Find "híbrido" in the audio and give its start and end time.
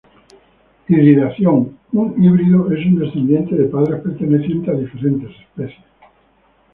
2.23-2.71